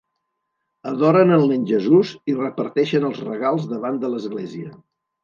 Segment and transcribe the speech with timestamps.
[0.91, 4.73] Adoren el Nen Jesús i reparteixen els regals davant de l'església.